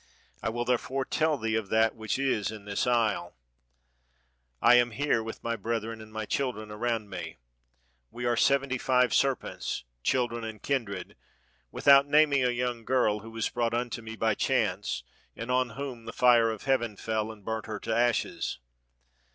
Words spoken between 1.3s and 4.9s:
thee of that which is in this isle. I am